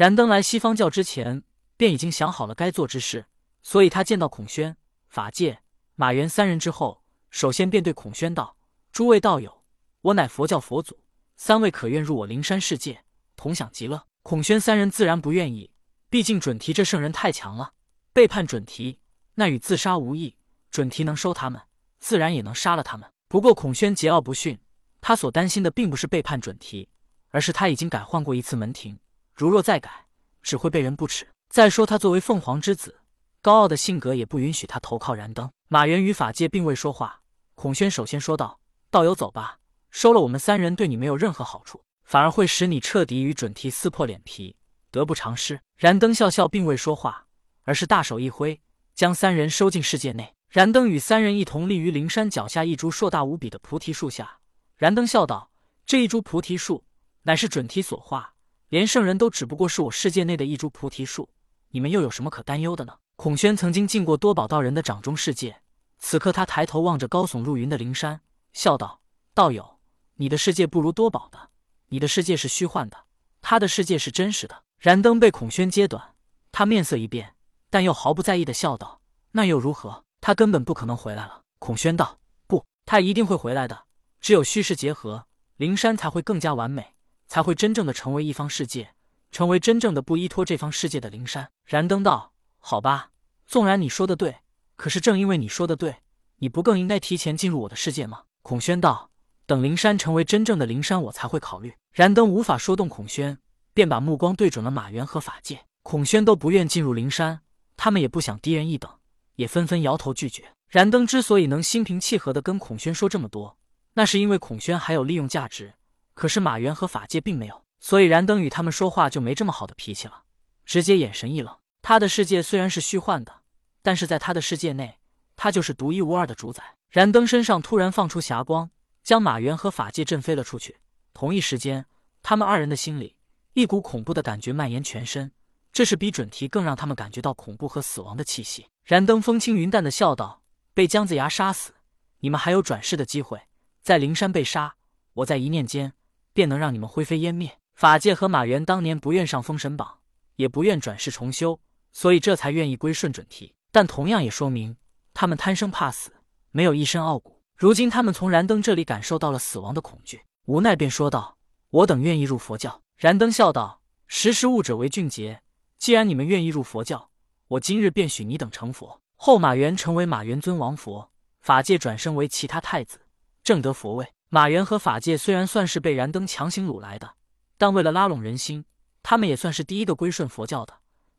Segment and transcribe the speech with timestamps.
[0.00, 1.42] 燃灯来西方教之前，
[1.76, 3.26] 便已经想好了该做之事，
[3.60, 4.74] 所以他见到孔宣、
[5.10, 5.60] 法界、
[5.94, 8.56] 马元三人之后，首先便对孔宣道
[8.90, 9.62] ：“诸位道友，
[10.00, 11.00] 我乃佛教佛祖，
[11.36, 13.04] 三位可愿入我灵山世界，
[13.36, 15.70] 同享极乐？”孔宣三人自然不愿意，
[16.08, 17.74] 毕竟准提这圣人太强了，
[18.14, 19.00] 背叛准提，
[19.34, 20.34] 那与自杀无异。
[20.70, 21.60] 准提能收他们，
[21.98, 23.06] 自然也能杀了他们。
[23.28, 24.58] 不过孔宣桀骜不驯，
[25.02, 26.88] 他所担心的并不是背叛准提，
[27.28, 28.98] 而是他已经改换过一次门庭，
[29.40, 30.04] 如若再改，
[30.42, 31.26] 只会被人不齿。
[31.48, 33.00] 再说他作为凤凰之子，
[33.40, 35.50] 高傲的性格也不允许他投靠燃灯。
[35.68, 37.22] 马元与法界并未说话，
[37.54, 38.60] 孔宣首先说道
[38.92, 39.56] ：“道友走吧，
[39.90, 44.54] 收了我们三人对你没有任何好处，反而会使你彻底与准提撕破脸皮，
[44.90, 47.24] 得不偿失。”燃灯笑笑，并未说话，
[47.62, 48.60] 而是大手一挥，
[48.94, 50.34] 将三人收进世界内。
[50.50, 54.40] 燃灯与三人一同立于灵山脚下一株硕大无比的菩提树下。
[54.76, 55.50] 燃灯笑道
[55.86, 56.84] ：“这一株菩提树
[57.22, 58.34] 乃是准提所化，
[58.70, 61.28] 连圣人都只不过是我世界内的一株菩提树，
[61.70, 65.60] 你们又有什么可担忧的呢？”孔宣曾经进过多宝道人的掌中世界，
[65.98, 68.22] 此刻他抬头望着高耸入云的灵山，
[68.54, 69.02] 笑道
[69.34, 69.78] ：“道友，
[70.14, 71.50] 你的世界不如多宝的，
[71.88, 72.96] 你的世界是虚幻的，
[73.42, 76.14] 他的世界是真实的。”燃灯被孔宣揭短，
[76.52, 77.34] 他面色一变，
[77.68, 81.42] 但又毫不在意的笑道：“那又如何？”他根本不可能回来了。
[81.58, 83.84] 孔宣道：“不，他一定会回来的。
[84.22, 86.94] 只有虚实结合，灵山才会更加完美，
[87.30, 88.92] 才会真正的成为一方世界，
[89.30, 93.12] 成为真正的不依托这方世界的灵山。”燃灯道：“好吧，
[93.46, 94.38] 纵然你说的对，
[94.74, 95.94] 可是正因为你说的对，
[96.38, 99.12] 你不更应该提前进入我的世界吗？”孔宣道
[99.46, 103.38] ：“等灵山成为真正的灵山，我才会考虑。”燃灯无法说动孔宣，
[103.72, 105.64] 便把目光对准了马元和法界。
[105.84, 107.40] 孔宣都不愿进入灵山，
[107.76, 108.90] 他们也不想低人一等。
[109.36, 110.52] 也纷纷摇头拒绝。
[110.68, 113.56] 燃灯之所以能心平气和的跟孔宣说这么多，
[113.94, 115.72] 那是因为孔宣还有利用价值。
[116.20, 120.24] 可是马元和法界并没有，所以燃灯与他们说话就没这么好的脾气了，
[120.66, 121.56] 直接眼神一冷。
[121.80, 123.40] 他的世界虽然是虚幻的，
[123.80, 124.98] 但是在他的世界内，
[125.34, 126.76] 他就是独一无二的主宰。
[126.90, 128.70] 燃灯身上突然放出霞光，
[129.02, 130.76] 将马元和法界震飞了出去。
[131.14, 131.86] 同一时间，
[132.22, 133.16] 他们二人的心里
[133.54, 135.32] 一股恐怖的感觉蔓延全身。
[135.72, 138.66] 这是比准提更让他们感觉到恐怖和死亡的气息。
[138.84, 140.42] 燃灯风轻云淡的笑道
[140.74, 141.72] ：“被姜子牙杀死，
[142.18, 143.40] 你们还有转世的机会。
[143.80, 144.74] 在灵山被杀，
[145.14, 145.94] 我在一念间
[146.32, 147.58] 便能让你们灰飞烟灭。
[147.74, 149.98] 法界和马元当年不愿上封神榜，
[150.36, 151.58] 也不愿转世重修，
[151.92, 153.54] 所以这才愿意归顺准提。
[153.72, 154.76] 但同样也说明，
[155.14, 156.12] 他们贪生怕死，
[156.50, 157.40] 没有一身傲骨。
[157.56, 161.36] 如今他们从燃灯这里感受到了死亡的恐惧，无奈便说道
[161.70, 165.40] ：‘我等愿意入佛教。’燃灯笑道：‘识时务者为俊杰。’
[165.78, 167.10] 既然你们愿意入佛教，
[167.48, 169.00] 我今日便许你等成佛。
[169.16, 171.10] 后马元成为马元尊王佛，
[171.40, 173.00] 法界转生为其他太子，
[173.42, 174.06] 正得佛位。
[174.32, 177.14] 马元和法界虽然算是被燃灯强行掳来的，
[177.58, 178.64] 但为了拉拢人心，
[179.02, 180.72] 他们也算是第一个归顺佛教的。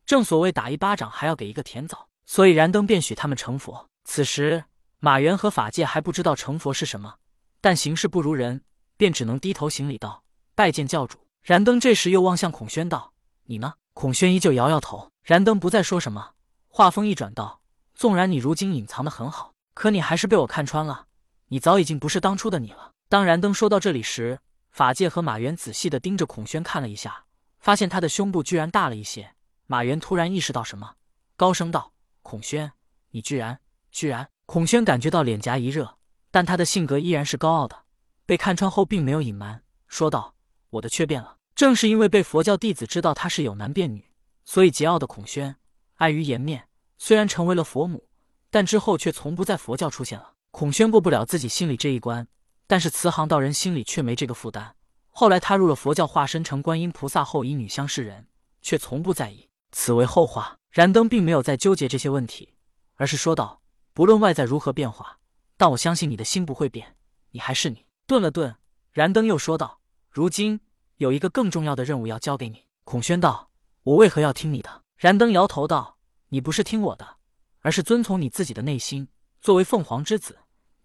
[0.06, 3.90] 正所谓打一巴掌还要给一个甜枣，所以燃灯便许他们成佛。
[4.06, 4.64] 此时
[5.00, 7.16] 马元和法界还不知道成佛是什么，
[7.60, 8.62] 但形势不如人，
[8.96, 10.24] 便只能低头行礼道
[10.56, 13.12] ：“拜见教主。”燃灯这时又望向孔宣道
[13.44, 16.32] ：“你呢？”孔宣依旧摇摇头，燃灯不再说什么，
[16.70, 17.60] 话锋一转道
[17.94, 21.08] ：“纵然你如今隐藏的很好，可你还是被我看穿了，
[21.50, 24.40] 你早已经不是当初的你了。”当燃灯说到这里时，
[24.70, 27.26] 法界和马元仔细的盯着孔宣看了一下，
[27.60, 29.36] 发现他的胸部居然大了一些。
[29.68, 30.96] 马元突然意识到什么，
[31.36, 31.92] 高声道
[32.24, 32.72] ：“孔宣，
[33.10, 33.60] 你居然
[33.92, 35.98] 居然！”孔宣感觉到脸颊一热，
[36.32, 37.84] 但他的性格依然是高傲的，
[38.26, 40.36] 被看穿后并没有隐瞒，说道
[40.72, 44.06] ：“我的却变了。”正是因为被佛教弟子知道他是有男变女，
[44.46, 45.58] 所以桀骜的孔宣
[45.96, 48.08] 碍于颜面，虽然成为了佛母，
[48.50, 50.36] 但之后却从不在佛教出现了。
[50.52, 52.26] 孔宣过不了自己心里这一关，
[52.72, 54.78] 但是慈航道人心里却没这个负担。
[55.10, 58.30] 后来他入了佛教，化身成观音菩萨后，以女相示人，
[58.62, 60.58] 却从不在意，此为后话。
[60.70, 62.54] 燃灯并没有再纠结这些问题，
[62.96, 63.62] 而是说道
[63.92, 65.20] ：“不论外在如何变化，
[65.58, 66.96] 但我相信你的心不会变，
[67.32, 68.56] 你还是你。”顿了顿，
[68.94, 70.62] 燃灯又说道：“如今。”
[70.96, 73.50] 有一个更重要的任务要交给你，孔宣道
[73.84, 75.98] ：“我为何要听你的？”燃灯摇头道
[76.30, 77.18] ：“你不是听我的，
[77.60, 79.10] 而是遵从你自己的内心。
[79.42, 80.38] 作为凤凰之子，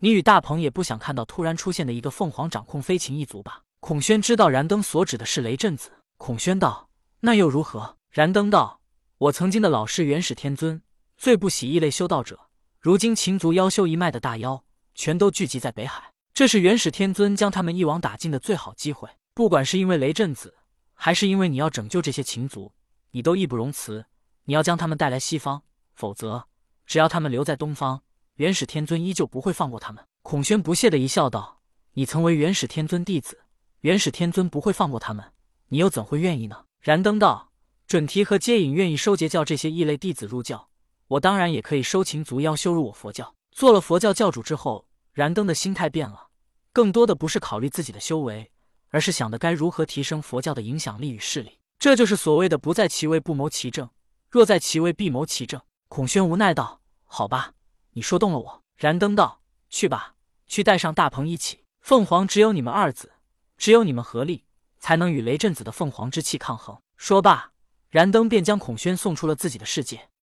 [0.06, 5.90] 你与大鹏也不想看到突然出现的一个凤凰掌控飞禽一族吧？”孔宣知道燃灯所指的是雷震子。
[6.16, 6.88] 孔宣道
[7.18, 8.80] ：“那又如何？”燃灯道
[9.18, 10.80] ：“我曾经的老师元始天尊
[11.16, 12.38] 最不喜异类修道者，
[12.78, 14.62] 如今禽族妖修一脉的大妖
[14.94, 20.54] 全都聚集在北海，这是元始天尊将他们一网打尽的最好机会。”不管是因为雷震子，
[20.94, 22.70] 还是因为你要拯救这些禽族，
[23.10, 24.06] 你都义不容辞。
[24.44, 25.64] 你要将他们带来西方，
[25.96, 26.46] 否则
[26.86, 28.02] 只要他们留在东方，
[28.36, 30.04] 元始天尊依旧不会放过他们。
[30.22, 31.60] 孔宣不屑的一笑，道
[31.94, 33.40] ：“你曾为元始天尊弟子，
[33.80, 35.32] 元始天尊不会放过他们，
[35.68, 37.50] 你又怎会愿意呢？”燃灯道
[37.88, 40.68] ：“准提和接引愿意收结教这些异类弟子入教，
[41.08, 43.34] 我当然也可以收擒族妖修入我佛教。
[43.52, 46.28] 做了佛教教主之后，燃灯的心态变了，
[46.74, 48.50] 更多的不是考虑自己的修为，
[48.90, 51.58] 而是想的该如何提升佛教的影响力与势力。
[51.78, 53.88] 这就是所谓的不在其位不谋其政，
[54.28, 55.58] 若在其位必谋其政。
[55.88, 57.52] 孔宣无奈道：“好吧，
[57.96, 60.14] 你说动了我。”燃灯道：“去吧，
[60.46, 61.64] 去带上大鹏一起。
[61.80, 63.12] 凤凰只有你们二子，
[63.56, 64.44] 只有你们合力，
[64.78, 67.52] 才能与雷震子的凤凰之气抗衡。”说罢，
[67.88, 70.10] 燃灯便将孔宣送出了自己的世界。